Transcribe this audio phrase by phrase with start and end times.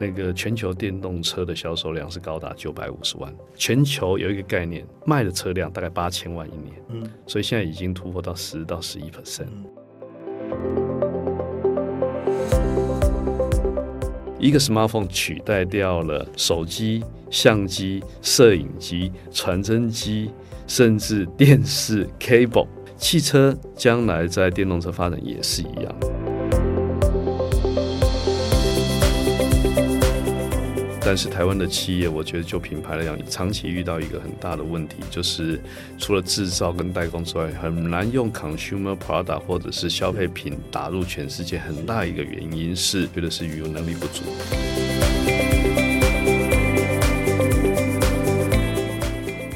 [0.00, 3.30] 那个全球电动车的销售量是高达九百五十万。
[3.54, 9.44] 全球有一个概念，卖的车辆大概八千万一年，嗯，所以现在已经突破到十到十一 percent。
[14.38, 20.30] 一个 smartphone 取代掉了手机、相机、摄影机、传真机，
[20.66, 22.66] 甚至电视 cable。
[22.96, 25.94] 汽车将来在电动车发展也是一样。
[31.02, 35.58] 但是台湾的企业，我觉得就品牌来讲，长期遇到一个很大的问题，就是
[35.98, 41.58] 除了制造跟代工之外，很难用 consumer product 或者是消费品打入全世界。
[41.58, 44.22] 很大一个原因是，觉得是语文能力不足。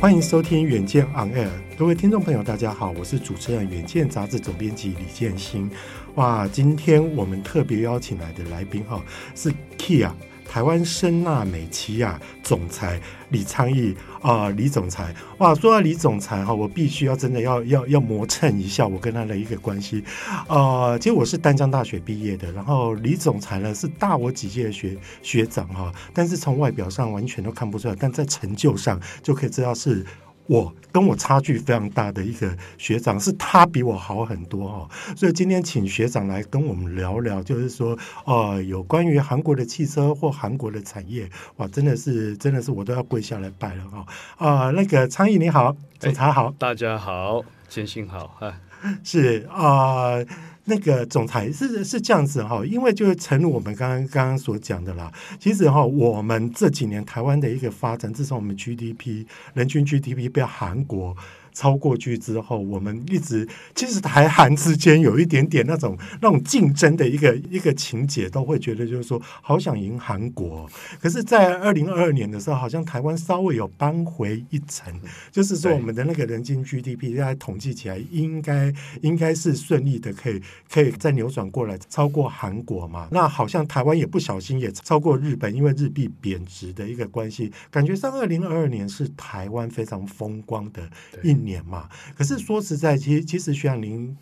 [0.01, 1.47] 欢迎收听《远见 On Air》，
[1.79, 5.71] 各位听众朋友，大家好，我是主持人《远见》杂志总编辑李建新。
[6.17, 9.01] 哇，今天我们特别邀请来的来宾哈，
[9.35, 10.11] 是 Kia。
[10.55, 20.05] 台湾森纳美琪亚总裁李昌义啊，李总裁哇，说到李总裁哈，我必须要真的要要要磨蹭一下我跟他的一个关系
[20.47, 20.97] 啊。
[20.97, 30.07] 其实我是丹江大学毕业的，然后李总裁呢是大我几届的学学长哈，但是从外表上完全都看不出来，但在成就上就可以知道是。
[30.47, 44.07] 我跟我差距非常大的一个学长，是他比我好很多哈，所以今天请学长来跟我们聊聊，就是说，呃，有关于韩国的汽车或韩国的产业，哇，真的是，真的是我都要跪下来拜了哈。
[44.37, 48.39] 啊、呃，那个昌鎰你好，警察好，欸，大家好，建新好，
[49.03, 50.13] 是啊。
[50.13, 50.27] 呃
[50.65, 61.17] 那个总裁是是这样子哈，因为就是诚如我们刚刚刚刚所讲的啦，其实哈，我们这几年台湾的一个发展，自从我们 GDP 人均 GDP 被韩国。
[61.55, 70.69] 超过去之后，我们一直其实台韩之间有一点点那种那种竞争的一个一个情节，都会觉得就是说好想赢韩国。
[71.01, 74.93] 可是，在二零二二年的时候，好像台湾稍微有扳回一城，
[75.31, 83.07] 就是说我们的那个人均 GDP 现在统计起来应该应该是顺利的，可以可以再扭转过来，超过韩国嘛。
[83.13, 90.83] 那好像台湾也不小心也超过日本，因为日币贬值的一个关系，感觉上二零二二年是台湾非常风光的
[91.23, 91.65] 一年。
[91.65, 94.15] 嘛，可是说实在，其实其实学长您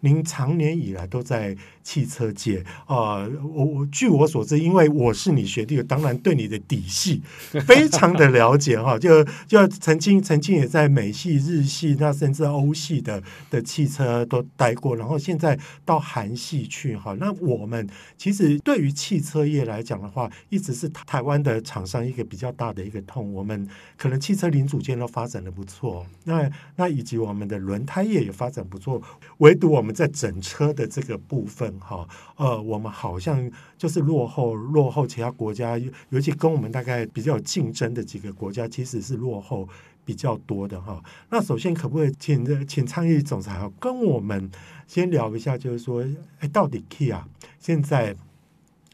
[0.00, 7.22] 您长年以来都在汽车界啊，我、呃、我据我所知，因为我是你学弟，当然对你的底细
[7.66, 23.66] 非常的了解哈，就就曾经曾经也在美系、日系，那甚至欧系的的汽车都待过，然后现在到韩系去哈，那我们其实对于汽车业来讲的话，一直是台湾的厂商一个比较大的一个痛，我们
[23.96, 26.50] 可能汽车零组件都发展的不错，那。
[26.76, 29.00] 那以及我们的轮胎业也发展不错，
[29.38, 35.78] 唯独我们在整车的这个部分哈，呃，我们好像就是落后落后其他国家，
[36.08, 39.68] 尤其跟我们大概比较有竞争的几个国家，其实是落后
[40.04, 41.02] 比较多的哈。
[41.28, 44.50] 那首先可不可以请请昌鎰总裁跟我们
[44.86, 46.04] 先聊一下，就是说，
[46.38, 47.22] 哎，到底 Kia
[47.58, 48.16] 现在？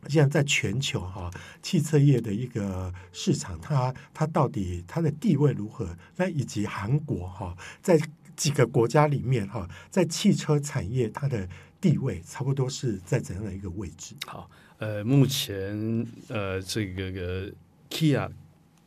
[0.09, 1.31] 现在在全球哈
[1.63, 5.97] 汽车业的一个市场，它它到底它的地位如何？
[6.17, 8.01] 那以及韩国哈在
[8.35, 11.49] 几个国家里面哈，在汽车产业它的
[11.81, 14.15] 地位差不多是在怎样的一个位置？
[14.27, 17.53] 好，呃，目前呃这个个
[17.91, 18.31] Kia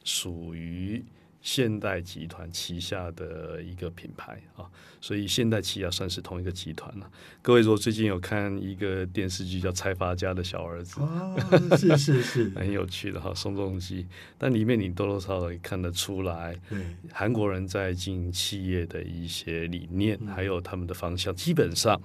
[0.04, 1.04] 属于。
[1.42, 4.66] 现代集团旗下的一个品牌啊，
[5.00, 7.10] 所以现代起亚算是同一个集团了。
[7.42, 14.06] 各位如果最近有看一个电视剧叫《财阀家的小儿子》，哦，是是是， 很有趣的哈，宋仲基。
[14.38, 16.78] 但里面你多多少少也看得出来，对
[17.14, 21.34] 韩国人在经营企业的一些理念，还有他们的方向。
[21.34, 22.00] 基本上，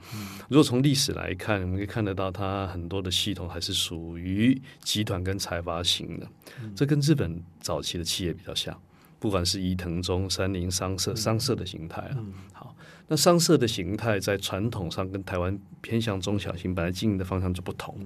[0.48, 6.28] 如果从历史来看，我们可以看得到，它很多的系统还是属于集团跟财阀型的。
[6.76, 8.80] 这跟日本早期的企业比较像。
[9.24, 12.20] 不管是伊藤忠、三菱商社、商社的形态啊，
[12.52, 12.76] 好，
[13.08, 17.98] 那商社的形态在传统上跟台湾偏向中小型，本来经营的方向就不同。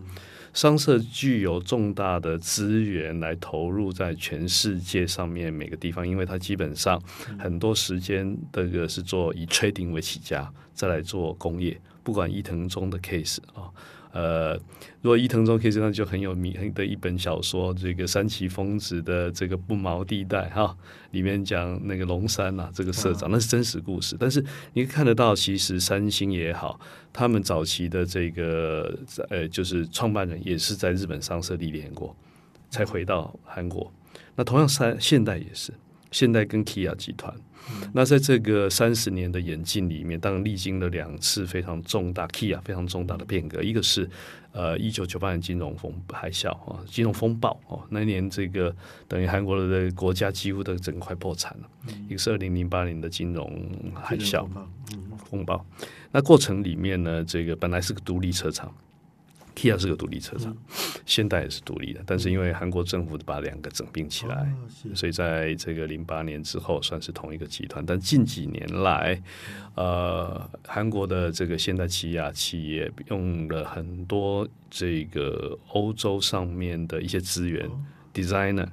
[0.54, 7.02] 商社具有重大的资源来投入在全世界上面每个地方，因为它基本上
[7.36, 11.76] 很多时间这个是做以 trading 为起家，再来做工业。
[12.04, 13.66] 不管伊藤忠的 case 啊。
[14.12, 14.54] 呃，
[15.02, 20.76] 如果伊藤忠可以这样，就很有名的一本小说，这个三崎丰子的这个不毛地带哈，
[21.10, 24.16] 里面讲那个龙山呐、啊，这个社长那是真实故事。
[24.18, 26.80] 但是你看得到，其实三星也好，
[27.12, 32.16] 他们早期的这个呃，就是创办人也是在日本商社历练过，
[32.70, 33.92] 才回到韩国。
[34.34, 35.72] 那同样三现代也是，
[36.10, 37.34] 现代跟 Kia 集团，
[37.70, 44.08] 嗯、那在这个三十年的演进里面，当然历经了两次非常重大 key 啊非常重大的变革，一个是
[44.52, 48.74] 呃一九九八年金融风海啸啊，金融风暴哦，那一年这个
[49.06, 54.48] 等于韩国的国家几乎都整块破产了，嗯、一个是二零零八年的金融海啸
[55.30, 55.64] 风暴，
[56.10, 58.74] 那过程里面呢，这个本来是个独立车厂。
[59.58, 60.56] Kia 是个独立车厂，
[61.04, 67.84] 现、嗯、代也是独立的，但是因为韩国政府把两个整并起来，哦、所以在这个零八年之后算是同一个集团。
[67.84, 69.20] 但近几年来，
[69.74, 77.80] 呃，韩国的这个现代起亚企业用了很多这个欧洲上面的一些资源、哦、
[78.14, 78.68] ，designer，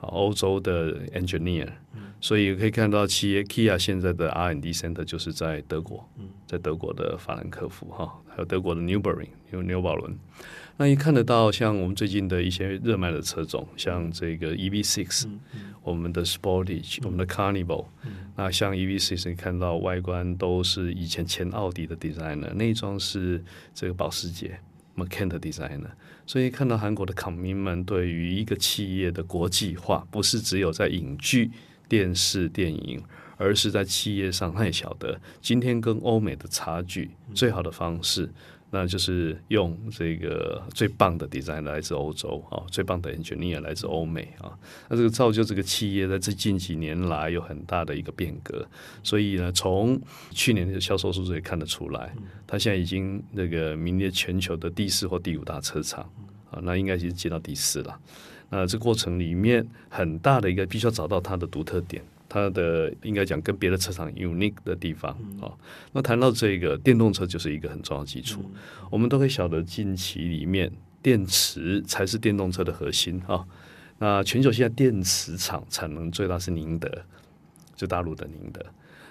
[0.00, 6.08] 欧洲的 engineer，、嗯、所以可以看到企业 Kia 现在的 R&D center 就是在德国，
[6.46, 8.18] 在德国的法兰克福哈。
[8.26, 10.16] 还有德国的 Nürburgring 有纽宝伦，
[10.78, 23.44] 那一看得到像我们最近的一些热卖的车种，像这个 EV6，、嗯嗯、我们的 Sportage，、嗯、我们的 Carnival，、嗯、那像 EV6 你看到外观都是以前前奥迪的 designer，内装是
[23.74, 24.58] 这个保时捷
[24.96, 25.90] Macan 的 designer，
[26.24, 31.50] 所以看到韩国的 commitment 对于一个企业的国际化，不是只有在影剧、
[31.88, 33.02] 电视、电影。
[33.36, 38.32] 而是在企业上，他也晓得今天跟欧美的差距最好的方式，
[38.70, 44.56] 那就是用这个最棒的 design 来自欧洲啊，最棒的 engineer 来自欧美啊。
[44.88, 48.64] 那这个造就这个企业在这近几年来有很大的一个变革。
[49.02, 52.14] 所以呢，从去年的销售数字也看得出来，
[52.46, 56.08] 它现在已经那个名列全球的第四或第五大车厂
[56.52, 58.00] 啊，那应该已经进到第四了。
[58.56, 62.02] 那这过程里面很大的一个必须要找到它的独特点。
[62.26, 65.52] 它的应该讲跟别的车厂 unique 的地方啊，
[65.92, 68.44] 那谈到这个电动车就是一个很重要的基础。
[68.90, 73.44] 我们都可以晓得，近期里面电池才是电动车的核心啊。
[73.98, 76.90] 那全球现在电池厂产能最大是宁德，
[77.76, 78.64] 就大陆的宁德，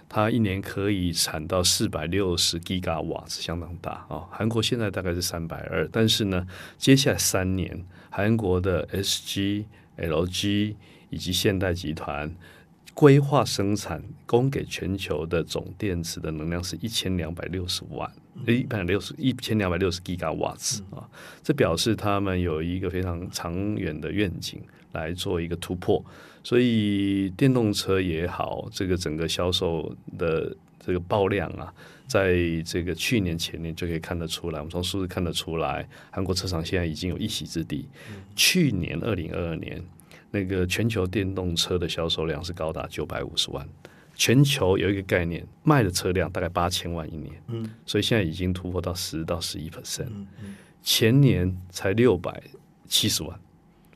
[0.09, 4.27] 它一年可以产到四百六十吉瓦，是相当大啊。
[4.31, 6.45] 韩国现在大概是三百二，但是呢，
[6.77, 9.65] 接下来三年，韩国的 SG、
[9.97, 10.75] LG
[11.09, 12.31] 以及现代集团。
[12.95, 18.07] 规划生产供给全球的总电池的能量是一千两百六十万，
[18.45, 21.09] 一百六十一千两百六十吉瓦斯啊，
[21.41, 24.61] 这表示他们有一个非常长远的愿景
[24.91, 26.05] 来做一个突破。
[26.43, 31.73] 所以电动车也好，这个整个销售的这个爆量啊，
[32.07, 32.35] 在
[32.65, 37.87] 这个去年前年就可以看得出来，我们从数字看得出来，韩国车厂现在已经有一席之地。
[38.35, 39.83] 去年二零二二年。
[40.35, 43.69] 那个全球电动车的销售量是高达九百五十万，
[44.15, 50.09] 全球有一个概念，卖的车辆大概八千万一年，嗯，所以现在已经突破到十到十一 percent，
[50.81, 52.41] 前年才六百
[52.87, 53.39] 七十万，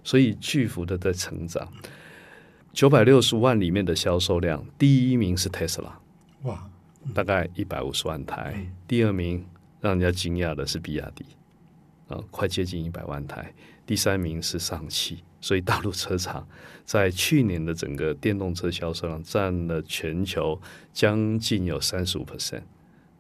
[0.04, 1.68] 所以巨幅的在成长。
[2.72, 6.00] 九百六十万里面的销售量，第一名是特斯拉，
[6.44, 6.70] 哇，
[7.14, 9.46] 大概一百五十万台，嗯，第二名
[9.80, 11.26] 让人家惊讶的是比亚迪，
[12.08, 13.54] 啊，快接近一百万台，
[13.86, 15.24] 第三名是上汽。
[15.40, 16.46] 所以大陆车厂
[16.84, 20.60] 在去年的整个电动车销售量占了全球
[20.92, 22.64] 将近有三十五 percent，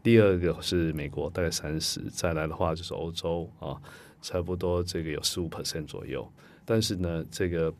[0.01, 3.79] 第二个是美国大概三十，再来的话就是欧洲啊，
[4.19, 6.27] 差不多这个有十五 percent 左右。
[6.65, 7.71] 但是呢，这个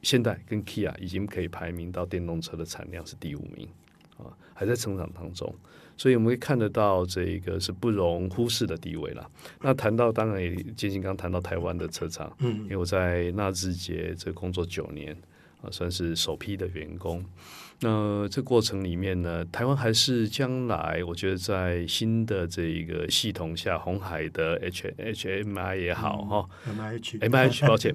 [0.00, 3.68] 现代跟 Kia 已经可以排名到电动车的产量是第五名
[4.18, 5.54] 啊，还在成长当中。
[5.98, 9.30] 所以我们会看得到，这个是不容忽视的地位了。
[9.62, 15.16] 那谈到，当然也接近刚谈到台湾的车厂，嗯，因为我在纳智捷这工作九年
[15.62, 17.24] 啊，算是首批的员工。
[17.80, 27.94] 那这过程里面呢，台湾还是将来我觉得在新的这个系统下，红海的 H H M I 也好哈，M I H M I H 抱歉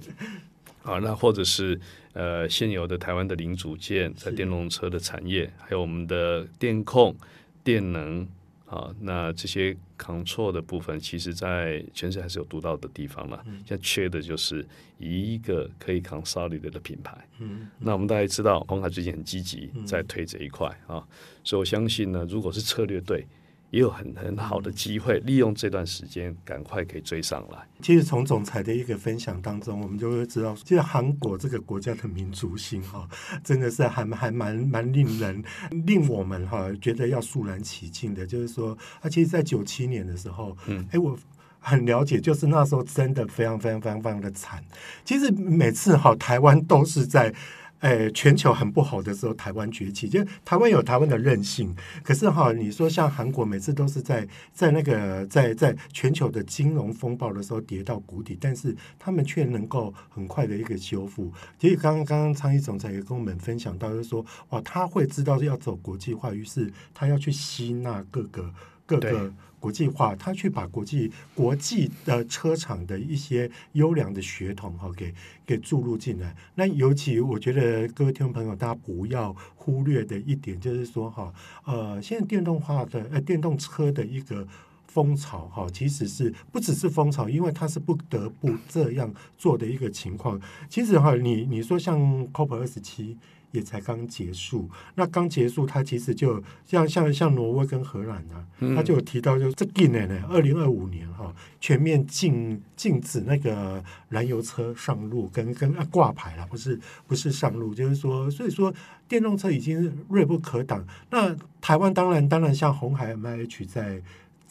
[0.83, 1.79] 啊，那或者是
[2.13, 7.15] 呃现有的台湾的零组件在电动车的产业，还有我们的电控。
[7.63, 8.27] 电能
[8.65, 13.39] 啊，那这些 control 的部分，其实在全世界还是有独到的地方了。
[13.67, 14.65] 现在缺的就是
[14.97, 17.15] 一个可以 consolidate 的品牌。
[17.37, 21.07] 嗯，那我们大家知道，鸿海最近很积极在推这一块啊，
[21.43, 23.27] 所以我相信呢，如果是策略对。
[23.71, 27.57] 也有很很好的机会，利用这段时间赶快可以追上来。
[27.81, 33.07] 其实从总裁的一个分享当中，我们就会知道，其实韩国这个国家的民族性哈，
[33.43, 35.43] 真的是还还蛮蛮令人
[35.85, 38.25] 令我们哈觉得要肃然起敬的。
[38.25, 41.17] 就是说，啊，其实，在九七年的时候，嗯，哎，我
[41.59, 44.63] 很了解，就是那时候真的非常非常非常非常的惨。
[45.05, 47.33] 其实每次哈，台湾都是在。
[47.81, 51.75] 哎，全球很不好的时候，台湾崛起，就台湾有台湾的韧性。
[52.03, 61.31] 可是哈，你说像韩国，每次都是在在那个在在全球的金融风暴的时候跌到谷底，但是他们却能够很快的一个修复。
[61.57, 68.53] 其实刚刚刚刚昌毅总裁也跟我们分享到，就是说哇，他会知道要走国际化，于是他要去吸纳各个
[68.85, 69.33] 各个。
[69.61, 75.13] 国际化，他去把国际国际的车厂的一些优良的血统哈给
[75.45, 76.35] 给注入进来。
[76.55, 81.31] 那尤其我觉得各位听众朋友，大家不要忽略的一点就是说哈，
[81.65, 84.47] 呃，现在电动化的呃电动车的一个
[84.87, 90.41] 风潮哈，其实是不只是风潮，因为它是不得不这样做的一个情况。
[90.67, 91.99] 其实哈，你你说像
[92.33, 93.15] COP 二十七。
[93.51, 108.73] 也才刚结束，那刚结束，它其实就像像像挪威跟荷兰啊，他就有提到就这近年呢，二零二五年哈，全面禁禁止那个燃油车上路跟跟挂牌了，不是不是上路，就是说，所以说
[109.07, 110.85] 电动车已经锐不可挡。
[111.09, 114.01] 那台湾当然当然像红海 MIH 在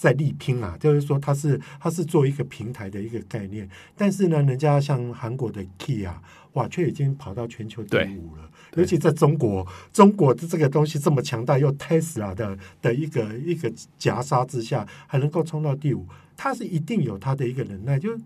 [0.01, 6.23] 在力拼啊，就是说它是它是做一个平台的一个概念，但是呢，人家像韩国的 Key 啊
[6.55, 8.51] 哇，却已经跑到全球第五了。
[8.77, 17.99] 尤其在中国，中国的这个东西这么强大，又 Tesla 的的一个一个夹杀之下，还能够冲到第五，它是一定有它的一个能耐。
[17.99, 18.17] 就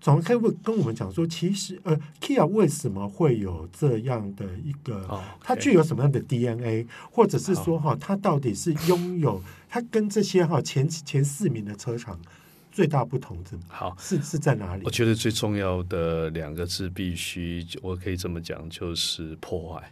[0.00, 12.18] 总可以跟我们讲说，其实呃，Kia 为什么会有这样的一个，它具有什么样的 DNA，或者是说哈，它到底是拥有 它跟这些哈前前四名的车厂。
[12.72, 14.82] 最大不同是好是是在哪里？
[14.84, 19.90] 我觉得最重要的两个字必须，我可以这么讲，就是破坏。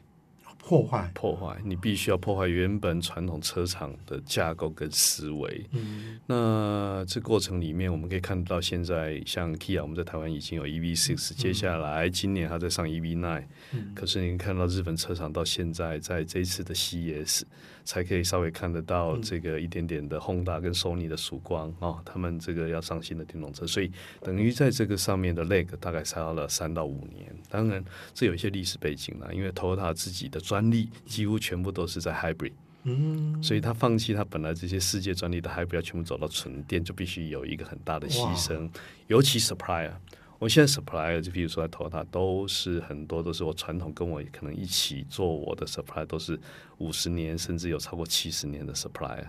[0.66, 5.66] 破坏，破坏，你必须要破坏原本传统车厂的架构跟思维。
[5.72, 17.42] 嗯，那这过程里面，我们可以看到，现在像 Kia，我们在台湾已经有 EV Six，接下来今年它在上 EV Nine，、嗯，可是你看到日本车厂到现在，在这一次的 CES
[17.84, 27.34] 才可以稍微看得到这个一点点的 Honda 跟 Sony 的曙光哦，他们这个要上新的电动车，所以等于在这个上面的 lag 大概差了三到五年。
[27.48, 32.52] 当然，这有一些历史背景了，因为 Toyota 自己的专利几乎全部都是在 hybrid，
[32.84, 38.70] 嗯，所以他放弃他本来这些世界专利的 hybrid，要全部走到纯电，就必须有一个很大的牺牲，
[39.08, 39.92] 尤其 supplier。
[40.38, 46.38] 我现在 supplier 就比如说在 Toyota 都是很多都是我传统跟我可能一起做我的 supplier 都是
[46.78, 49.26] 五十年甚至有超过七十年的 supplier。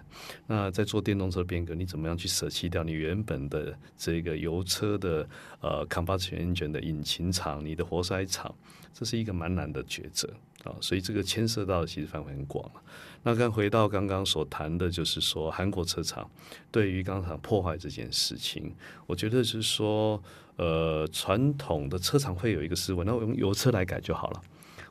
[0.48, 5.28] 那在做电动车变革，你怎么样去舍弃掉你原本的这个油车的
[5.62, 8.54] 呃 combustion engine 的引擎厂、你的活塞厂，
[8.94, 10.30] 这是一个蛮难的抉择
[10.66, 10.76] 啊。
[10.82, 12.82] 所以这个牵涉到的其实范围很广了。
[13.24, 16.30] 那刚回到刚刚所谈的，就是说韩国车厂
[16.70, 18.76] 对于钢厂破坏这件事情，
[19.08, 20.22] 我觉得是说。
[20.58, 24.42] 呃，传统的车厂会有一个思维，那我用油车来改就好了。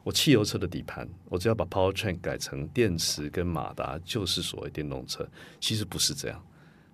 [0.02, 5.26] 我汽油车的底盘，我只要把 powertrain 改成电池跟马达，就是所谓电动车。
[5.58, 6.46] 其实不是这样，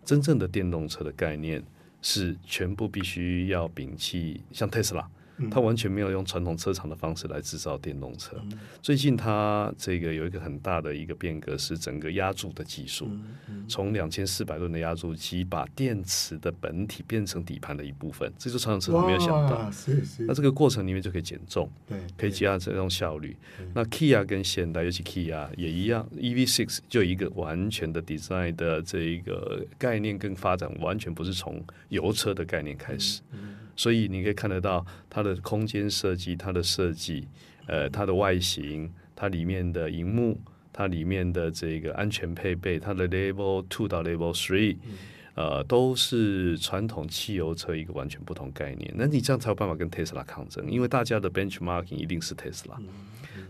[0.04, 1.60] 真正的电动车的概念
[2.00, 5.10] 是全部必须要摒弃，像特斯拉。
[5.48, 8.36] 他完全没有用传统车厂的方式来制造电动车。
[8.82, 13.08] 最近它这个有一个很大的一个变革，是整个压铸的技术，
[13.68, 19.70] 从两千四百吨的压铸机把电池的本体变成底盘的一部分，这是传统车厂没有想到。
[20.26, 21.70] 那这个过程里面就可以减重，
[22.18, 23.36] 可以加这种效率。
[23.74, 33.20] 那 Kia 跟现代，尤其 Kia 也一样，EV6 就一个完全的 design 的这一个概念跟发展，完全不是从油车的概念开始。
[33.80, 37.26] 所以你可以看得到它的空间设计、它的设计、
[37.66, 40.38] 呃，它的外形、它里面的荧幕、
[40.70, 44.76] 它里面的这个安全配备、它的 Level Two 到 Level Three，
[45.34, 48.92] 呃，都是传统汽油车一个完全不同概念。
[48.94, 52.76] 那你这样才有办法跟 Tesla 抗争，因为大家的 benchmarking 一定是 Tesla。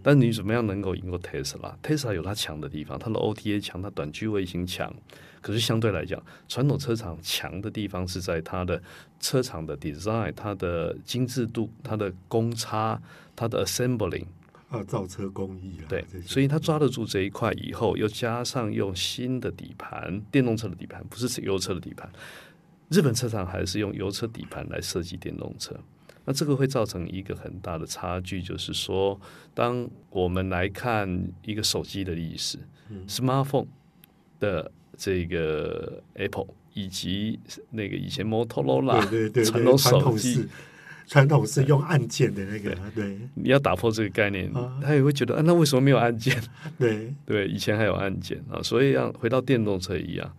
[0.02, 4.94] 但你怎么样能够赢过 Tesla？Tesla 有它强的地方，它的 OTA 强，它短距卫星强。
[5.40, 8.82] 可是相对来讲，传统车厂强的地方是在它的
[9.20, 13.00] 车厂的 design、它的精致度、它的公差、
[13.34, 14.26] 它的 assembling
[14.68, 15.88] 啊，造车工艺啊。
[15.88, 22.10] 对，所以它抓得住这一块以后，又加上用新的底盘，电动车的底盘不是油车的底盘。
[22.90, 25.74] 日本车厂还是用油车底盘来设计电动车，
[26.24, 29.20] 那这个会造成一个很大的差距，就是说，
[29.54, 32.58] 当我们来看一个手机的历史，
[32.88, 33.66] 嗯，smartphone
[34.38, 34.70] 的。
[35.02, 40.46] 这个 Apple 以及那个以前 Motorola 对对对，传统手机，
[41.06, 43.18] 传统是用按键的那个，对，对。
[43.34, 46.38] 你要打破这个概念，啊、他也会觉得啊，那为什么没有按键？
[46.78, 47.14] 对。
[47.24, 50.36] 对，以前还有按键啊，所以要回到电动车一样，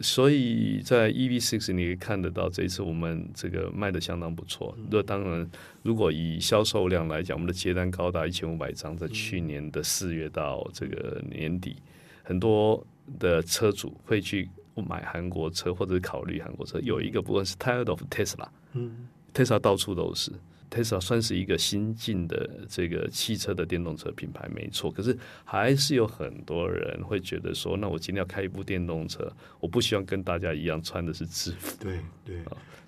[0.00, 4.76] 所以在 EV Six 你可以看得到，这一次我们这个卖的相当不错。
[4.90, 5.48] 那当然，
[5.82, 11.76] 如果以销售量来讲，我们的接单高达一千五百张，在去年的四月到这个年底，
[12.22, 12.86] 很多
[13.18, 16.78] 的车主会去买韩国车，或者考虑韩国车。
[16.80, 20.30] 有一个部分是 tired of Tesla，嗯，Tesla 到处都是。
[20.70, 24.90] Tesla 算是一个新进的这个汽车的电动车品牌，没错。
[24.90, 31.76] 可是还是有很多人会觉得说，那我今天要开一部电动车，我不希望跟大家一样穿的是制服。
[31.80, 32.36] 对对，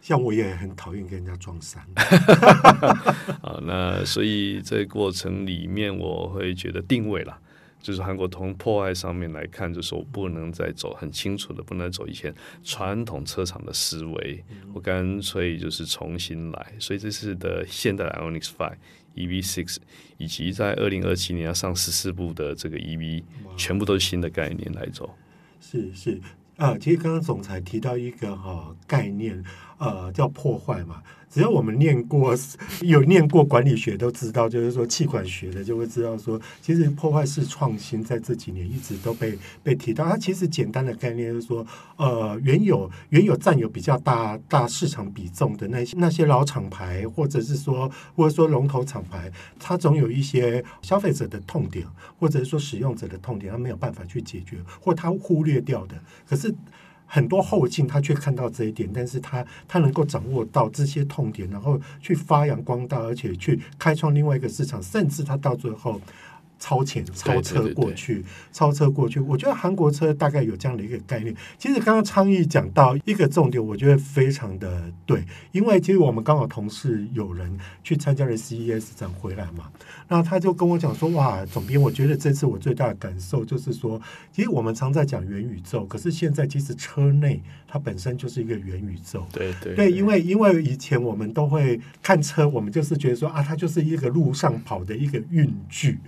[0.00, 1.82] 像我也很讨厌跟人家撞衫。
[3.42, 7.38] 啊，那所以这个过程里面，我会觉得定位了。
[7.80, 14.44] 就是韩国从破坏上面来看，就是我不能再走很清楚的，不能走以前传统车厂的思维，
[14.74, 16.72] 我干脆就是重新来。
[16.78, 18.72] 所以这次的现代的 IONIQ 5
[19.16, 19.76] EV6，
[20.16, 23.22] 以及在二零二七年要上十四部的这个 EV，
[23.56, 25.14] 全部都是新的概念来走。
[25.60, 26.20] 是是
[26.56, 29.42] 啊，其实刚刚总裁提到一个哈、哦、概念，
[29.78, 31.02] 呃，叫破坏嘛。
[31.30, 32.34] 只要我们念过
[32.80, 40.06] 有念过管理学，都知道，就是说气管学的就会知道说，其实破坏式创新在这几年一直都被被提到。
[40.06, 41.64] 它其实简单的概念就是说，
[41.96, 51.86] 呃，原有原有占有比较大大市场比重的那些那些老厂牌，或者是说或者说龙头厂牌，它总有一些消费者的痛点，
[52.18, 55.94] 或者是说使用者的痛点，它没有办法去解决，或它忽略掉的。
[56.26, 56.54] 可是。
[57.08, 66.00] 很多后进他却看到这一点，但是他他能够掌握到这些痛点，然后去发扬光大，而且去开创另外一个市场，甚至他到最后。
[66.58, 69.20] 超前超车过去，对对对对，超车过去。
[69.20, 71.34] 我觉得韩国车大概有这样的一个概念。
[71.56, 75.22] 其实刚刚昌义讲到一个重点，我觉得非常的对，
[75.52, 79.70] 因为其实我们刚好同事有人去参加了 CES 展回来嘛，
[80.08, 84.00] 那他就跟我讲说：“哇，总编，我觉得这次我最大的感受就是说，
[84.32, 89.26] 其实我们常在讲元宇宙，可是现在其实车内它本身就是一个元宇宙。
[89.32, 95.98] 对对对，因为因为以前我们都会看车，我们就是觉得说啊，它就是一个路上跑的一个运具。”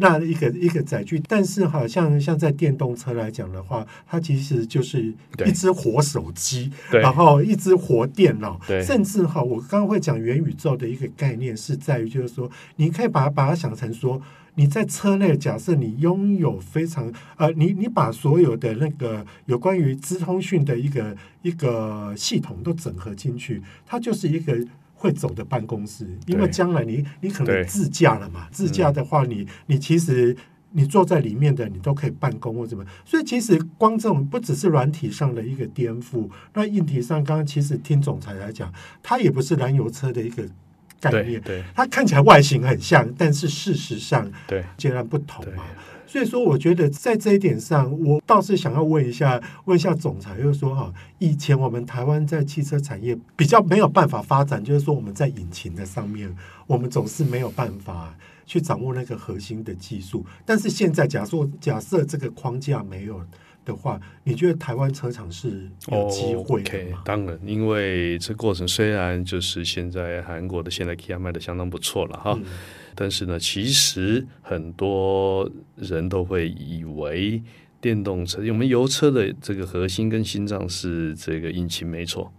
[0.00, 5.12] 那一个一个载具，但是好像像在电动车来讲的话，它其实就是
[5.44, 14.22] 一只活手机，然后一只活电脑，甚至哈，我刚刚会讲元宇宙的一个概念是在于，就是说，你可以把它把它想成说，
[14.54, 24.56] 你在车内，假设你拥有非常呃，你你把所有的那个有关于资通讯的一个一个系统都整合进去，它就是一个。
[24.98, 30.36] 会走的办公室，因为将来你你可能自驾了嘛，自驾的话你，你你其实
[30.72, 40.44] 你坐在里面的你都可以办公或什么，所以其实光这种不只是软体上的一个颠覆，那硬体上，刚刚其实听总裁来讲，它也不是燃油车的一个
[41.00, 45.64] 概念，对，对它看起来外形很像，但是事实上对截然不同嘛。
[46.06, 56.34] 所以说，我觉得在这一点上，我倒是想要问一下，问一下总裁，就是说哈，以前我们台湾在汽车产业比较没有办法发展，就是说我们在引擎的上面，
[56.66, 60.24] 我们总是没有办法去掌握那个核心的技术。
[60.46, 63.20] 但是现在，假设假设这个框架没有
[63.68, 67.04] 的话，你觉得台湾车厂是有机会的吗？Oh, okay.
[67.04, 72.34] 当然，因为这过程虽然就是现在韩国的现代 Kia 卖的相当不错了哈。
[72.36, 72.44] 嗯
[73.00, 77.40] 但是呢，其实很多人都会以为
[77.80, 82.32] 电动车，我们油车的这个核心跟心脏是这个引擎没错，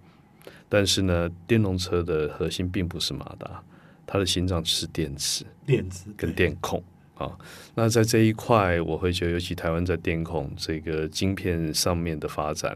[0.67, 3.63] 但是呢，电动车的核心并不是马达，
[4.05, 6.83] 它的心脏是电池、电池跟电控
[7.19, 7.37] 啊。
[7.75, 12.75] 那在这一块，我会觉得，尤其台湾在电控这个晶片上面的发展，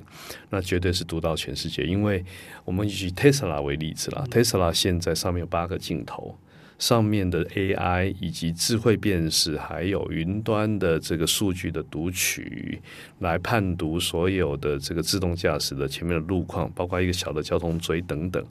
[0.52, 1.84] 那绝对是独到全世界。
[1.84, 2.24] 因为
[2.64, 6.38] 我们以特斯拉为例子啦，特斯拉现在上面有八个镜头。
[6.80, 12.82] 上面的 AI 以及智慧辨识，还有云端的这个数据的读取，
[13.20, 18.44] 来判读所有的这个自动驾驶的前面的路况，包括一个小的交通锥等等。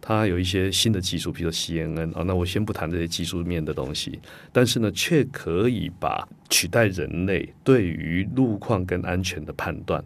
[0.00, 4.18] 它有一些新的技术，比如说 CNN 啊，那我先不谈这些技术面的东西，
[4.52, 10.04] 但是呢，却可以把取代人类对于路况跟安全的判断。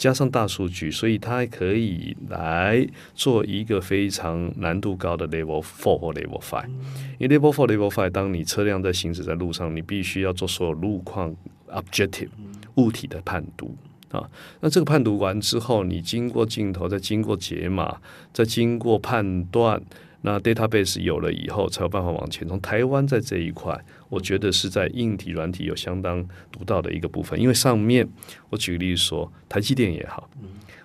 [0.00, 6.70] 加上大数据，所以它还可以来做一个非常难度高的 Level Four 或 Level Five。
[7.18, 11.36] 因为 Level Four、Level Five，当你车辆在行驶在路上，你必须要做所有路况
[11.68, 12.30] Objective
[12.76, 13.76] 物体的判读
[14.10, 14.26] 啊。
[14.60, 18.00] 那这个判读完之后，你经过镜头，再经过解码，
[18.32, 19.82] 再经过判断。
[20.22, 22.46] 那 database 有了以后，才有办法往前。
[22.46, 23.78] 从台湾在这一块，
[24.08, 27.40] 我觉得是在硬体、软体有相当独到的一个部分。
[27.40, 28.06] 因为上面，
[28.50, 30.28] 我举个例子说，台积电也好，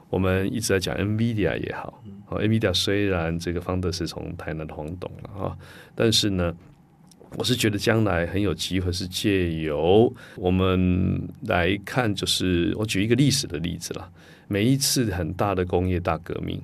[0.09, 2.01] 我们一直在讲 NVIDIA 也好。
[2.29, 5.57] NVIDIA 虽然这个方德是从台南的黄董了啊，
[5.93, 6.55] 但是呢，
[7.37, 14.09] 我是觉得将来很有机会是借由我们来看，就是我举一个历史的例子啦，
[14.47, 16.61] 每一次很大的工业大革命。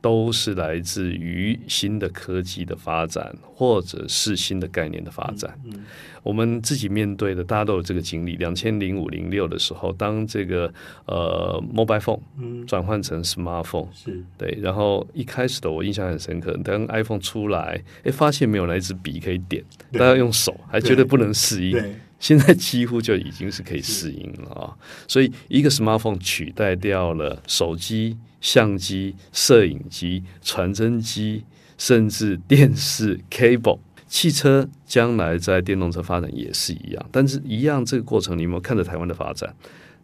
[0.00, 5.58] 都是来自于新的科技的发展，或者是新的概念的发展。
[5.64, 5.84] 嗯嗯、
[6.22, 8.36] 我们自己面对的，大家都有这个经历。
[8.36, 10.72] 两千零五零六的时候，当这个
[11.06, 14.56] 呃 mobile phone 转换成 smartphone，是对。
[14.62, 21.76] 然后一开始的我印象很深刻，当 iPhone 出来，哎，发现没有那一支笔可以点，大家用手还觉得不能适应。
[22.20, 24.74] 现在几乎就已经是可以适应了啊！
[25.06, 28.16] 所以一个 smartphone 取代掉了手机。
[28.40, 31.44] 相机、摄影机、传真机，
[31.76, 37.06] 甚至电视、cable、汽车，将来在电动车发展也是一样。
[37.10, 39.54] 但是，一样这个过程，你有没有看着台湾的发展？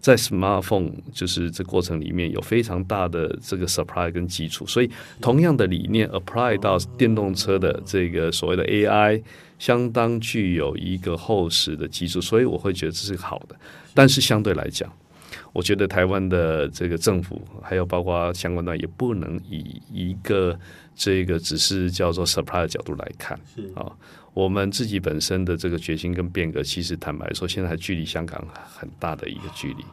[0.01, 9.23] 在 smartphone 就是这过程里面有非常大的这个 supply 跟基础，所以同样的理念 apply 到电动车的这个所谓的 AI，
[9.59, 13.57] 相当具有一个厚实的基础，所以我会觉得这是好的。
[13.95, 14.93] 但是相对来讲，
[15.55, 20.59] 我觉得台湾的这个政府，还有包括相关的，也不能以一个
[20.95, 23.39] 这个只是叫做 supply 的角度来看
[23.75, 23.91] 啊。
[24.35, 29.85] 我们自己本身的这个决心跟变革，其实坦白说，现在还距离香港很大的一个距离。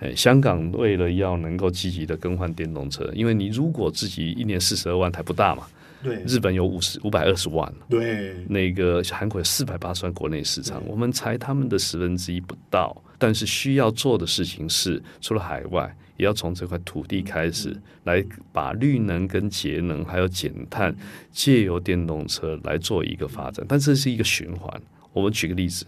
[0.00, 5.66] 哎，香港为了要能够积极的更换电动车，因为你如果自己一年四十二万台不大嘛。
[6.00, 12.96] 对，日本有五十五百二十万，对，那个韩国有四百八十万国内市场，我们才他们的十分之一不到。
[13.18, 20.94] 但是需要做的事情是，除了海外，也要从这块土地开始，来把绿能跟节能还有减碳，
[21.32, 23.66] 借由电动车来做一个发展。
[23.68, 24.80] 但这是一个循环。
[25.12, 25.84] 我们举个例子，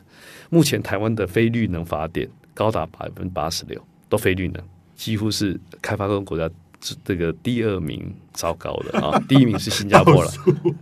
[0.48, 4.62] 目前台湾的非绿能发电高达百分之八十六，都非绿能，
[4.96, 6.52] 几乎是开发中国家。
[6.82, 10.30] 是这个第二名糟糕的啊， 第一名是新加坡了，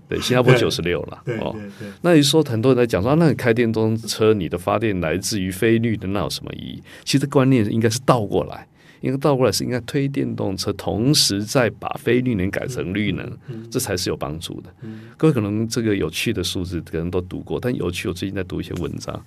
[0.08, 1.54] 对，新加坡九十六了哦。
[2.02, 6.82] 那你说很多人在讲说，那你开电动车，你的发电来自于非绿的，那有什么意义？
[7.04, 8.66] 其实观念应该是倒过来，
[9.00, 13.28] 应该倒过来是应该推电动车，同时再把非绿能改成绿能，
[13.70, 14.72] 这才是有帮助的。
[15.16, 19.20] 各位可能这个有趣的数字可能都读过，但有趣，我最近在读一些文章，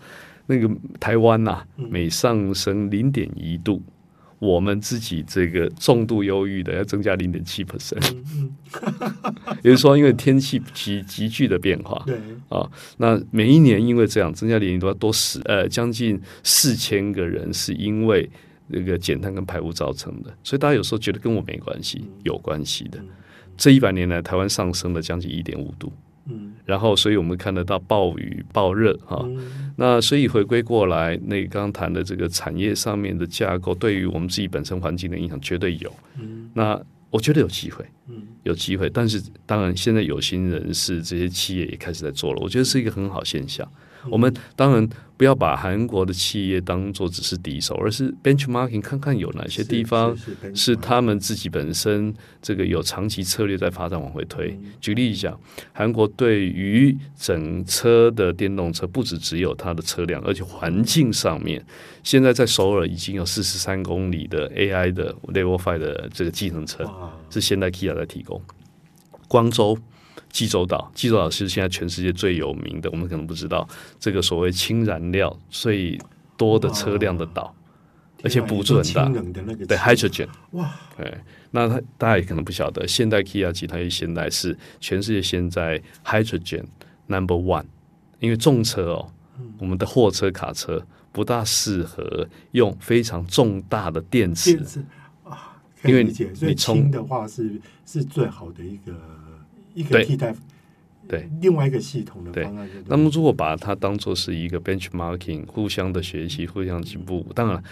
[0.47, 3.81] 那个台湾呐，每上升零点一度。
[4.41, 8.01] 我们自己这个重度忧郁的要增加零点七 percent，
[9.61, 18.27] 也就是说，因为天气急急剧的变化，对啊，那每一年因为这样增加零点都要多死呃将近四千个人是因为
[18.65, 22.99] 那个减碳跟排污造成的，所以大家有时候觉得跟我没关系，有关系的。
[23.55, 25.93] 这一百年来，台湾上升了将近一点五度。
[26.31, 29.27] 嗯，然后，所以我们看得到暴雨、暴热哈。
[29.75, 35.93] 那所以回归过来，那刚刚谈的这个产业上面的架构，对于我们自己本身环境的影响绝对有。
[36.19, 38.89] 嗯，那我觉得有机会，嗯，有机会。
[38.89, 43.69] 但是当然，现在有心人士这些企业也开始在做了，我觉得是一个很好现象。
[44.09, 50.17] 我们当然不要把韩国的企业当做只是敌手，而是 benchmarking 看看有哪些地方
[50.55, 54.57] 是他们自己本身这个有长期策略在发展往回推。
[54.79, 55.39] 举例讲，
[55.71, 61.63] 韩国对于整车的电动车，不止只有它的车辆，而且环境上面，
[62.01, 66.89] 现在在首尔已经有四十三公里的 AI 的 Level Five 的这个计程车，
[67.29, 68.41] 是现代 Kia 在提供。
[69.27, 69.77] 光州。
[70.31, 72.89] 济州岛，济州岛是现在全世界最有名的。
[72.91, 73.67] 我们可能不知道，
[73.99, 75.99] 这个所谓氢燃料最
[76.37, 77.53] 多的车辆的岛，
[78.23, 79.09] 而且补助很大。
[79.67, 80.27] 对，hydrogen。
[80.51, 81.17] 哇，对，
[81.51, 86.63] 那他大家也可能不晓得，现代 Kia 集团现在是全世界现在 hydrogen
[87.07, 87.65] number one，
[88.19, 89.11] 因为重车哦，
[89.59, 94.57] 我们的货车、卡车不大适合用非常重大的电池
[95.25, 98.93] 啊，因为你充的话是是最好的一个。
[99.73, 100.35] 一个替代，
[101.07, 102.69] 对另外一个系统的方案。
[102.87, 107.25] 那么，如果把它当做是一个 benchmarking，互相的学习，互相进步。
[107.35, 107.63] 当然，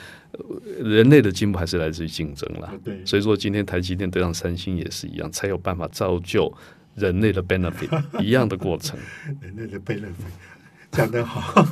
[0.81, 2.73] 人类的进步还是来自于竞争啦。
[2.83, 6.51] 对，所以说今天台积电对上三星也是一样，才有办法造就
[6.95, 8.99] 人类的 benefit 一样的过程。
[9.41, 10.12] 人类的 benefit
[10.91, 11.65] 讲得好，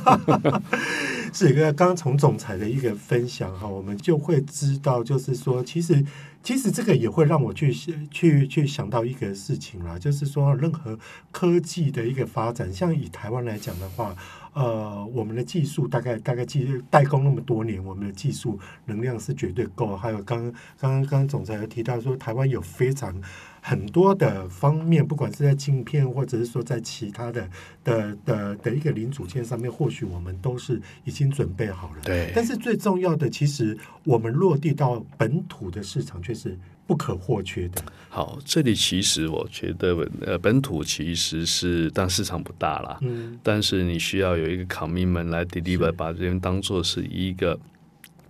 [1.32, 6.04] 是一个刚从总裁的一个分享哈，我们就会知道，就是说其实。
[6.40, 7.74] 其实这个也会让我去
[8.10, 10.96] 去去想到一个事情啦，就是说任何
[11.32, 14.14] 科技的一个发展，像以台湾来讲的话，
[14.58, 19.96] 呃，我们的技术大概大概技代工那么多年，我们的技术能量是绝对够。
[19.96, 23.14] 还有刚刚刚刚总裁有提到说，台湾有非常。
[23.60, 27.50] 很多的方面，不管是在镜片，或者是说在其他的
[27.84, 31.96] 的的的一个零组件上面，或许我们都是已经准备好了。
[32.04, 32.32] 对。
[32.34, 36.56] 但是最重要的，其实我们落地到本土的市场却是
[36.88, 37.82] 不可或缺的。
[38.08, 42.98] 好，这里其实我觉得，呃，本土其实是，但市场不大啦。
[43.02, 47.60] 嗯，但是你需要有一个 commitment 来 deliver，把这边当做是一个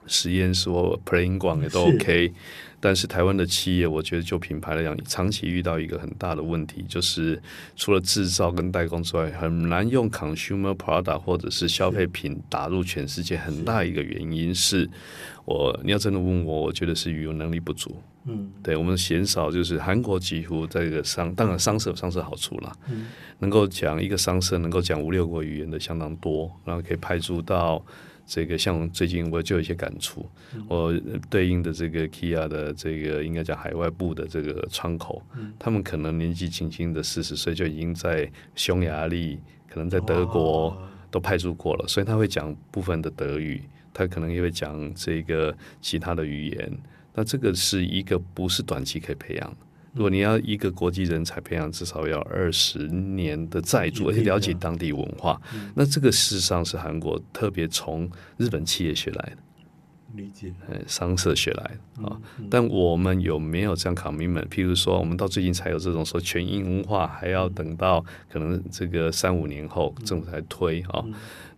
[0.09, 2.33] 实验室或 playing ground 也都 OK。
[2.81, 7.41] 但是台湾的企业，我觉得就品牌来讲，长期遇到一个很大的问题，就是
[7.77, 13.37] 除了制造跟代工之外，很难用 consumer product 或者是消费品打入全世界。
[13.37, 14.89] 很大一个原因是
[15.45, 18.01] 我，你要真的问我，我觉得是语言能力不足。
[18.29, 23.07] 嗯，对，我们鲜少就是韩国几乎在这个商，当然商社有商社好处啦，嗯，
[23.39, 27.85] 能够讲一个商社能够讲五六个语言的相当多，然后可以派驻到。
[28.31, 30.29] 这个像最近我就有一些感触，
[30.69, 30.93] 我
[31.31, 35.23] 对应的这个 Kia 的这个应该讲海外部的这个窗口，
[35.59, 40.77] 他们可能年纪轻轻的四十岁就已经在匈牙利，可能在德国
[41.11, 43.63] 都派驻过了，所以他会讲部分的德语，
[43.95, 46.79] 他可能也会讲这个其他的语言，
[47.19, 49.57] 那这个是一个不是短期可以培养的。
[49.93, 55.41] 如果你要一个国际人才培养，至少要二十年的在座，而且了解当地文化。
[55.75, 59.39] 那这个事实上是韩国特别从日本企业学来的，
[60.19, 60.53] 理解，
[60.87, 62.21] 商社学来的啊。
[62.51, 64.49] 但我们有没有这样 commitment？
[64.49, 71.05] 譬如说，我们到最近才有这种说全英文化，还要等到可能这个三五年后政府才推啊。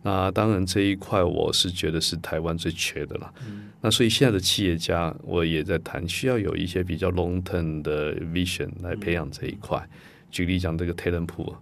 [0.02, 3.34] 那当然这一块我是觉得是台湾最缺的了。
[3.46, 9.78] 嗯、那所以现在的企业家我也在谈，需要有一些比较 long term 的 vision 来培养这一块。
[9.78, 9.90] 嗯、
[10.30, 11.52] 举例讲，这个 talent pool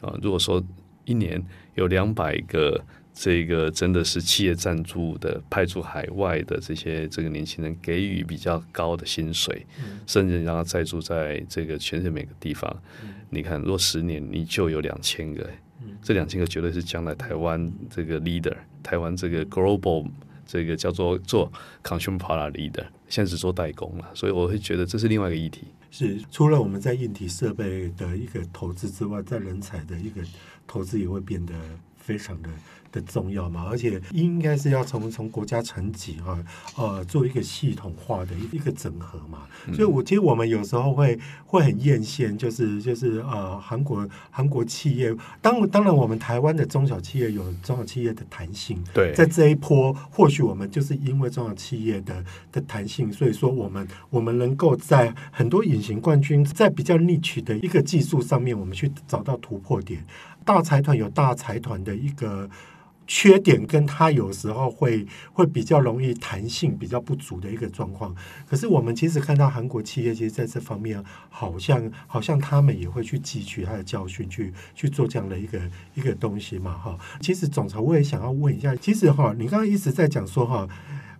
[0.00, 0.62] 啊，如果说
[1.06, 1.42] 一年
[1.74, 2.84] 有两百个
[3.18, 12.70] 这个真的是企业赞助的派驻海外的这些这个年轻人，给予比较高的薪水，嗯、甚至让他在住在这个全世界每个地方。
[13.02, 15.48] 嗯、你看，若十年你就有两千个。
[16.02, 20.08] 这两千个绝对是将来台湾这个 leader，台湾这个 global
[20.46, 21.50] 这个叫做做
[21.82, 25.64] consumer product leader，现在只做代工了，所以我会觉得这是另外一个议题。
[25.90, 30.22] 是除了我们在硬体设备的一个投资之外，在人才的一个
[30.66, 31.54] 投资也会变得
[32.06, 32.48] 非常的。
[32.92, 36.38] 的重要嘛，而且应该是要从从国家层级啊，
[36.76, 39.40] 呃，做一个系统化的一一个整合嘛。
[39.74, 60.02] 所以，我其实我们有时候会会很艳羡，就是就是呃，韩国韩国企业，当当然我们台湾的中小企业有中小企业的弹性，对，在这一波，或许我们就是因为中小企业的的弹性，所以说我们我们能够在很多隐形冠军，在比较 niche 的一个技术上面，我们去找到突破点。
[60.46, 62.48] 大财团有大财团的一个。
[63.08, 68.12] 缺点跟他有时候会会比较容易弹性比较不足的一个状况，
[68.50, 75.60] 可是我们其实看到韩国企业其实在这方面好像好像他们也会去汲取他的教训，去去做这样的一个
[75.94, 76.98] 一个东西嘛哈。
[77.20, 80.68] 其实总裁我也想要问一下，其实哈，你刚刚一直在讲说哈。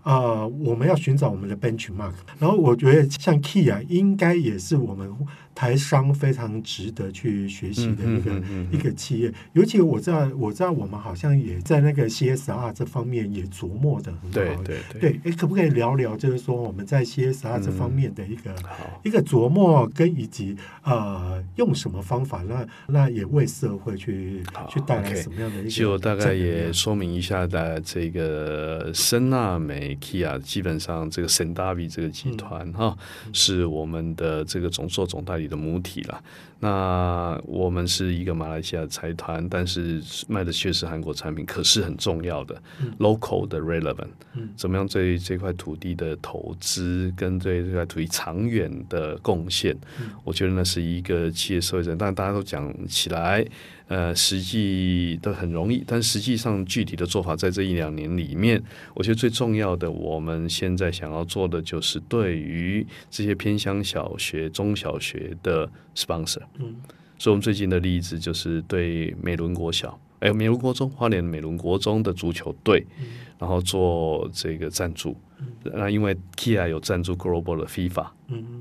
[0.03, 5.13] 呃，我们要寻找我们的 benchmark，然后我觉得像 Key 啊应该也是我们
[5.57, 9.33] 台商非常值得去学习的一个、嗯嗯嗯嗯、一个企业。
[9.55, 14.33] 尤其我知道，我知道我们好像也在那个 CSR 这方面也琢磨的很好。
[14.33, 18.65] 对对对，对，可不可以聊聊，就是说我们在 CSR 这方面的一个、嗯、
[19.03, 25.71] 一个琢磨，跟以及呃用什么方法，那那也为社会去去带来什么样的一个？
[25.71, 29.97] 就大概也说明一下的这个森纳美。
[29.99, 36.23] Kia 基本上这个 Sendavi 这个集团哈，嗯、是我们的这个总座总代理的母体了。
[36.59, 51.99] 那我们是一个马来西亚财团，但是卖的确实韩国产品，可是很重要的、嗯、local 的 relevant，、嗯、怎么样对这块土地的投资跟对这块土地长远的贡献，嗯、我觉得那是一个企业社会责任。
[51.99, 53.47] 但大家都讲起来，
[53.89, 58.61] 呃，实际都很容易，但实际上具体的做法，在这一两年里面，
[58.95, 66.43] 我觉得最重要的，我们现在想要做的就是对于这些偏乡小学、中小学的 sponsor。
[66.59, 66.75] 嗯，
[67.17, 73.07] 所以我们最近的例子就是对美伦国小，哎，美伦国中，花莲美伦国中的足球队，嗯、
[73.39, 75.17] 然后做这个赞助。
[75.39, 78.07] 嗯、那因为 Kia 有赞助 Global 的 FIFA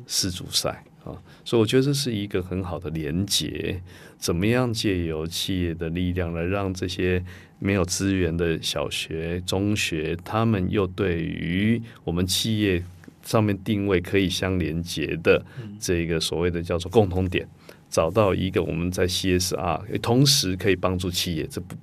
[0.05, 1.15] 世足赛啊，
[1.45, 3.81] 所以我觉得这是一个很好的连结。
[4.17, 7.23] 怎么样借由企业的力量来让这些
[7.59, 12.83] 没有资源的小学、中学，他们又对于我们企业
[13.23, 15.45] 上面定位可以相连接的
[15.79, 17.47] 这个所谓的叫做共同点。
[17.87, 21.75] 找到一个我们在 CSR 同时可以帮助企业这不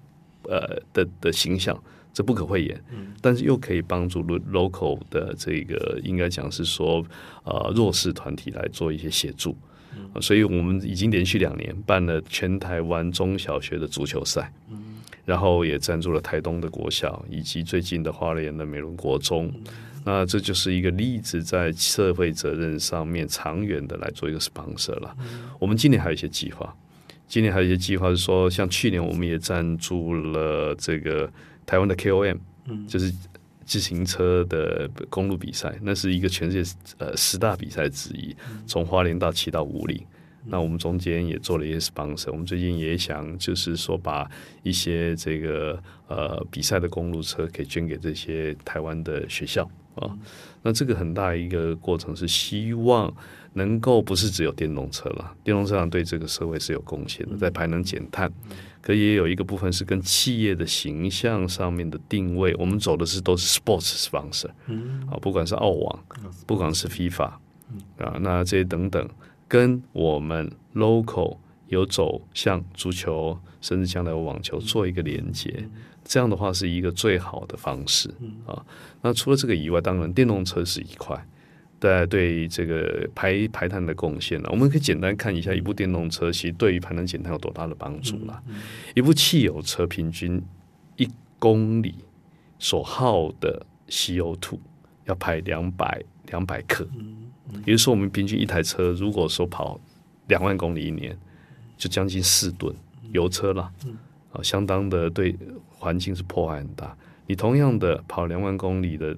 [0.51, 1.81] 呃的的形象，
[2.13, 2.85] 这不可讳言。
[2.91, 7.05] 嗯、但是又可以帮助 local 的这个应该讲是说
[7.45, 9.57] 呃弱势团体来做一些协助。
[9.97, 14.53] 嗯、所以我们已经连续两年办了全台湾中小学的足球赛。
[14.71, 14.79] 嗯
[15.25, 19.53] 然后也赞助了台东的国小，以及最近的花莲的美伦国中。
[20.05, 25.17] 那这就是一个例子，在社会责任上面长远的来做一个 sponsor 了。
[25.61, 26.75] 我们今年还有一些计划，
[27.29, 31.33] 今年还有一些计划是说，像去年我们也赞助了这个
[31.73, 33.11] 台湾的 KOM，嗯就是
[33.65, 40.05] 自行车的公路比赛，那是一个全世界呃十大比赛之一，从花莲到骑到五岭。
[40.45, 44.31] 那我们中间也做了一些 sponsor，我们最近也想就是说把
[44.63, 50.15] 一些这个呃比赛的公路车可以捐给这些台湾的学校啊。
[50.63, 53.11] 那这个很大一个过程是希望
[53.55, 58.33] 能够不是只有电动车了，电动车上对这个社会是有贡献的，在排能减碳，
[58.81, 64.49] 可也有一个部分是跟企业的形象上面的定位，我们走的是都是 sports sponsor，
[65.11, 66.05] 啊，不管是澳网，
[66.47, 67.25] 不管是 FIFA
[67.99, 69.09] 啊，那这些等等。
[69.49, 71.37] 跟我们 local
[71.69, 75.69] 有走向足球，甚至将来有网球做一个连接，
[76.03, 78.09] 这样的话是一个最好的方式
[78.47, 78.65] 啊。
[79.03, 81.23] 那除了这个以外，当然电动车是一块，
[81.83, 88.41] 对对这个排排碳的贡献呢，我们可以简单看一下一部电动车其实对于排碳减碳有多大的帮助啦。
[88.95, 90.41] 一部汽油车平均
[90.97, 91.09] 一
[91.41, 91.97] 公里
[92.61, 94.59] 所耗的 CO2
[95.07, 96.87] 要排两百两百克。
[97.67, 99.79] 也就是说，我们平均一台车，如果说跑
[100.29, 101.19] 两万公里一年，
[101.77, 102.75] 就将近四吨
[103.11, 103.71] 油车了，
[104.33, 105.37] 啊，相当的对
[105.69, 106.97] 环境是破坏很大。
[107.27, 109.15] 你同样的跑两万公里的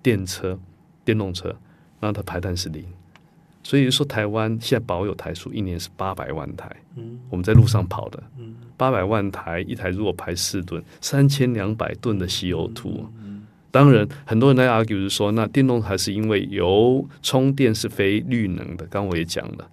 [0.00, 0.56] 电车、
[1.04, 1.56] 电动车，
[2.02, 2.84] 那它排碳是零。
[3.62, 13.06] 所以说，台湾现在保有台数一年是八百万台，嗯我们在路上跑的，嗯，八百万台，一台如果排四吨，三千两百吨的 CO2。
[13.70, 18.84] 当然，很多人在 argue 是说，那电动还是因为油充电是非绿能的。
[18.86, 19.70] 刚刚我也讲了，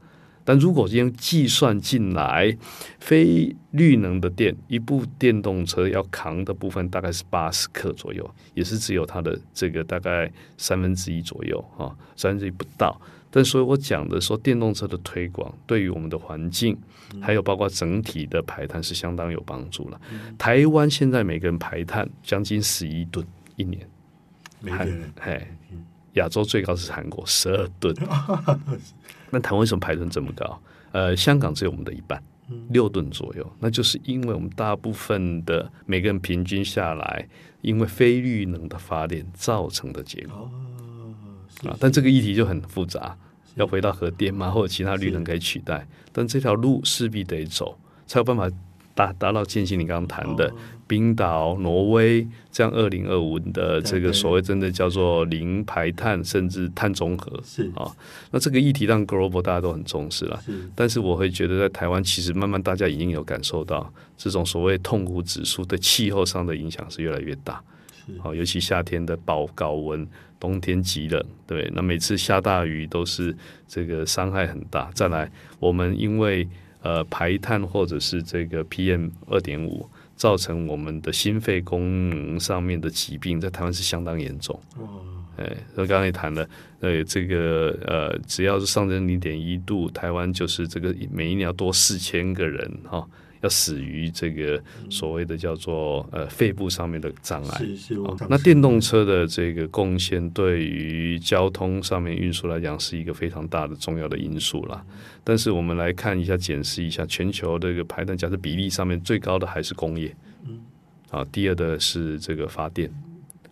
[0.49, 2.57] 但如果今天计算进来
[2.99, 12.99] 非绿能的电，一部电动车要扛的部分大概是八十克左右，也是只有它的这个大概三分之一左右啊，三分之一不到。
[13.29, 16.75] 但所以我讲的说，电动车的推广对于我们的环境，
[17.21, 20.01] 还有包括整体的排碳是相当有帮助了。
[20.35, 23.23] 台湾现在每个人排碳将近十一吨。
[23.55, 23.87] 一年，
[24.65, 24.89] 韩
[25.21, 25.47] 嘿，
[26.13, 27.95] 亚洲最高是韩国十二吨。
[29.31, 30.61] 那台湾为什么排碳这么高？
[30.91, 32.21] 呃，香港只有我们的一半，
[32.69, 33.51] 六吨左右。
[33.59, 37.27] 那就是因为我们大部分的每个人平均下来，
[37.61, 40.49] 因为非绿能的发电造成的结果。
[41.69, 43.15] 啊，但这个议题就很复杂，
[43.55, 44.49] 要回到核电吗？
[44.49, 45.87] 或者其他绿能可以取代？
[46.11, 48.49] 但这条路势必得走，才有办法。
[48.95, 50.53] 达达到建新你刚刚谈的
[50.89, 57.85] 冰岛、挪威这样二零二五的这个所谓真的叫做零排碳，甚至碳中和是啊。
[58.31, 60.41] 那这个议题让 global 大家都很重视了。
[60.73, 67.61] 但是我会觉得在台湾，其实慢慢大家已经有感受到这种所谓痛苦指数对气候上的影响是越来越大。
[68.17, 70.07] 好，尤其夏天的暴高温，
[70.39, 74.89] 冬天极冷，对，那每次下大雨都是这个伤害很大。
[74.95, 76.47] 再来，我们因为
[76.81, 79.87] 呃，排碳或者是这个 PM 二点五，
[80.19, 84.59] 造成我们的心肺功能上面的疾病，在台湾是相当严重。
[84.77, 85.01] 哦，
[85.37, 86.47] 哎，那刚刚也谈了，
[86.81, 92.97] 呃，这个呃，只要是上升零点一度，台湾就是这个每一年要多四千个人哈。
[92.99, 93.09] 哦
[93.41, 97.57] 要死于这个所谓的叫做呃肺部上面的障碍。
[97.59, 97.97] 是是，
[98.29, 104.85] 那电动车的这个贡献对于交通上面运输来讲是一个非常大的重要的因素啦。
[105.23, 110.15] 但是我们来看一下，检视一下全球这个排碳，假设比例上面最高的还是工业。
[110.47, 110.59] 嗯。
[111.09, 112.91] 啊，第二的是这个发电。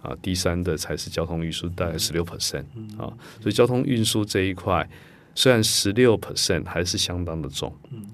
[0.01, 2.63] 啊，第三的才是交通运输，大概十六 percent。
[2.97, 4.87] 啊，所以交通运输这一块。
[5.37, 7.71] 虽然十六 percent 还是相当的重，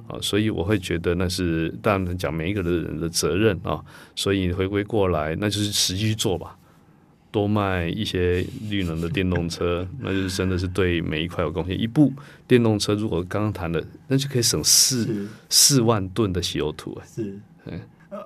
[0.09, 3.81] 啊，所以我会觉得那是当然讲每一个人的责任啊，
[4.13, 6.57] 所以回归过来，那就是实际去做吧，
[7.31, 11.79] 多卖一些绿能的电动车， 那就是真的是对每一块有贡献。
[11.79, 12.11] 一部
[12.45, 17.39] 电动车如果刚刚谈的，那就可以省四四万吨的 CO2 哎，是，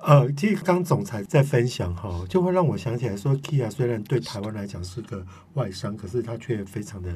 [0.04, 5.24] 呃，其实刚总裁在分享哈，就会让我想起来说，Kia 虽然对台湾来讲是个
[5.54, 7.12] 外商，可是他却非常的。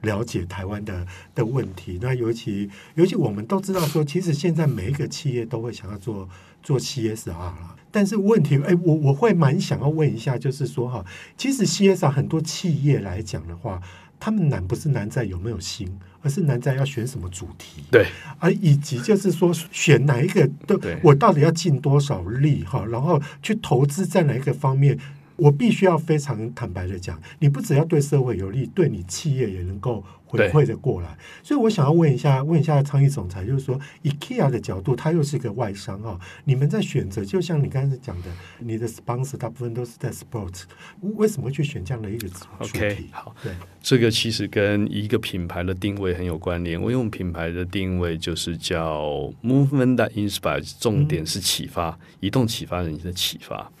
[0.00, 6.28] 了解台湾的的问题，那尤其尤其我们都知道说，其实现在每一个企业都会想要做
[6.62, 7.74] 做 CSR 啦。
[7.90, 11.02] 但是问题，哎，我我会蛮想要问一下，就是说哈，
[11.38, 13.80] 其实 CSR 很多企业来讲的话，
[14.20, 18.06] 他们难不是难在有没有心，而是南站要选什么主题，对，
[18.40, 24.98] 而以及就是说选哪一个，对我到底要尽多少力哈，然后去投资在哪一个方面。
[25.36, 31.16] 我必须要非常坦白的讲，你不只要对社会有利，对你企业也能够回馈的过来。
[31.42, 38.28] 所以我想要问一下，问一下昌义总裁，就是说，IKEA 的角度，它又是一个外商啊，你们在选择，就像你刚才讲的，
[38.60, 40.62] 你的 sponsor 大部分都是在 sports，
[41.00, 46.80] 为什么会去选这样的一个主题？OK，好，对，这个其实跟一个品牌的定位很有关联。
[46.80, 53.72] 我用品牌的定位就是叫 Movement that inspires，重点是启发，嗯、移动启发人的启发。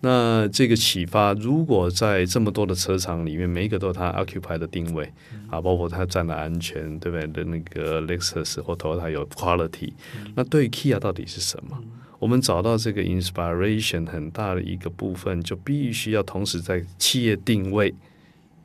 [0.00, 5.12] 那这个启发，如果在这么多的车厂里面，每一个都有它 occupy 的定位
[5.50, 7.26] 啊，包括它站的安全，对不对？
[7.26, 9.92] 的那个 Lexus 或 Toyota 有 quality，
[10.36, 11.76] 那对于 Kia 到底是什么？
[12.20, 17.92] 我们找到这个 inspiration 很大的一个部分，就必须要同时在企业定位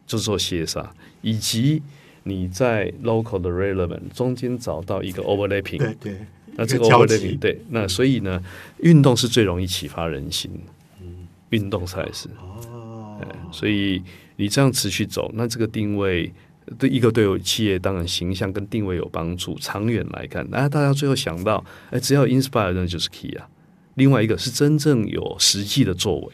[0.05, 0.87] 就做协商，
[1.21, 1.81] 以及
[2.23, 6.17] 你在 local 的 relevant 中间找到一个 overlapping，对对，
[6.55, 8.39] 那这个 overlapping 对，那所以呢，
[8.81, 10.51] 运动是最容易启发人心。
[11.53, 14.01] 运动赛事哦，所以
[14.35, 16.33] 你这样持续走，那这个定位
[16.79, 19.55] 对一个对有企业当然形象跟定位有帮助。
[19.59, 23.47] 长远来看，那大家最后想到，哎，只要 inspire 那就是 key 啊。
[23.95, 26.33] 另外一个是真正有实际的作为，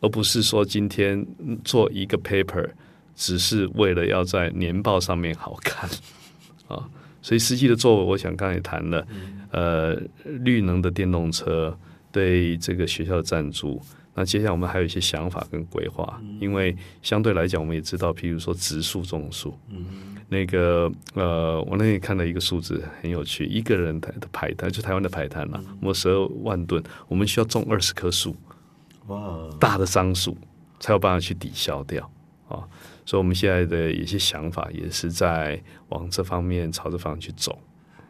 [0.00, 1.24] 而不是说今天
[1.64, 2.68] 做一个 paper
[3.14, 5.88] 只是为了要在年报上面好看
[6.66, 6.90] 啊。
[7.22, 9.06] 所以实际的作为，我想刚才也谈了，
[9.52, 11.78] 呃，绿能的电动车
[12.10, 13.80] 对这个学校的赞助。
[14.14, 19.58] 那接下来我们还有一些想法跟规划，因为相对来讲，我们也知道，譬如说植树种树，
[20.28, 28.36] 那个呃，我那天看到一个数字很有趣，一个人台的排碳，就台湾的排碳嘛，我们十二万吨，我们需要种二十棵树，
[29.08, 30.36] 哇，大的樟树
[30.78, 32.08] 才有办法去抵消掉
[32.48, 32.62] 啊，
[33.04, 37.58] 所以我们现在的一些想法也是在往这方面朝这方向去走。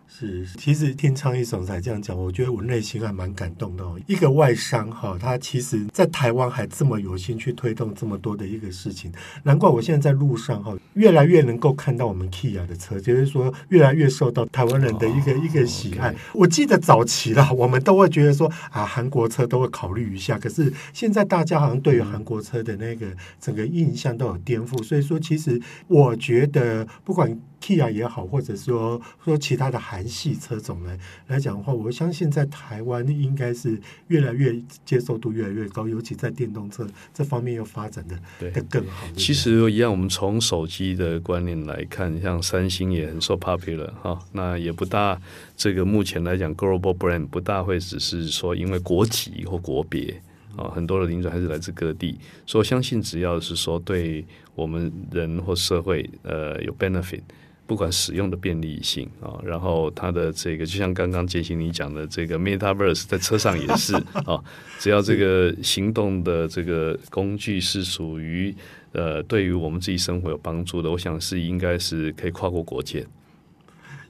[0.07, 3.99] 是，其实听昌义总裁这样讲，我觉得我内心还蛮感动的哦。
[4.07, 9.11] 一个外商哈，他其实在台湾还这么有心去推动这么多的一个事情，
[9.43, 16.15] 难怪我现在在路上哈，越来越能够看到我们 Kia 的车，就是说越来越受到台湾人的一个、oh, 一个喜爱。
[16.33, 23.07] 我记得早期啦，我们都会觉得说啊，韩国车都会考虑一下，可是现在大家好像对于韩国车的那个
[23.41, 27.37] 整个印象都有颠覆，所以说其实我觉得不管。
[27.65, 30.99] Kia 也好，或者说说其他的韩系车种来
[31.29, 34.55] 来讲的话，我相信在台湾应该是越来越
[34.85, 39.07] 接受度越来越高，尤其在电动车这方面又发展的的更好。
[39.17, 45.19] 其实一样，我们从手机的观念来看，像三星也很受 popular 哈，那也不大
[45.57, 50.21] 这个目前来讲 global brand 不大会只是说因为国籍或国别
[50.55, 54.23] 啊，很多的领主还是来自各地，所以我相信只要是说对
[54.55, 57.23] 我们人或社会呃有 benefit。
[57.67, 63.95] 不管使用的便利性啊，然后它的这个就像刚刚杰西你讲的这个 Metaverse 在车上也是
[64.27, 64.43] 啊，
[64.79, 68.55] 只要这个行动的这个工具是属于
[68.93, 73.07] 呃对于我们自己生活有帮助的，我想是应该是可以跨过国界。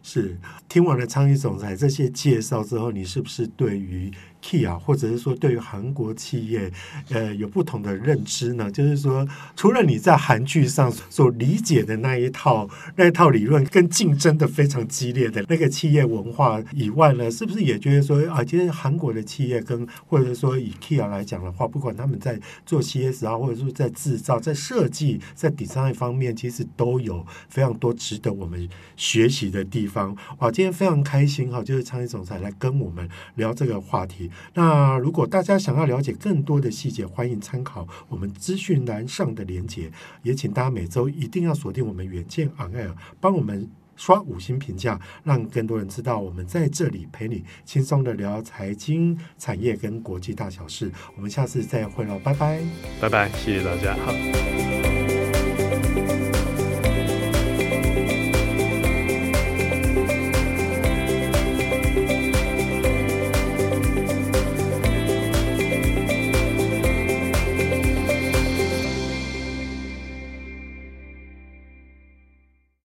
[0.07, 0.38] 是
[0.68, 6.70] 听完了昌义总裁这些介绍之后，你是不是对于 Kia 或者是说对于韩国企业，
[7.09, 8.70] 呃，有不同的认知呢？
[8.70, 9.26] 就是说，
[9.57, 29.93] 除了你在韩剧上所理解的那一套那一套理论，跟竞争的非常激烈的那个企业文化以外呢，是不是也觉得说啊，其实韩国的企业跟或者说以 Kia 来讲的话，不管他们在做 CS 啊，或者说在制造、在设计、在 design 方面，其实都有非常多值得我们学习的地方。
[29.95, 34.30] 方哇，今天非常开心哈，就是昌义总裁来跟我们聊这个话题。
[34.55, 39.90] 那如果大家想要了解更多的细节，欢迎参考我们资讯栏上的连结。
[40.22, 50.90] 也请大家每周一定要锁定我们远见 On Air，帮我们刷五星评价，让更多人知道我们在这里陪你轻松的聊财经、产业跟国际大小事。
[51.14, 52.61] 我们下次再会喽，拜拜，
[53.01, 54.93] 拜拜，谢谢大家，好。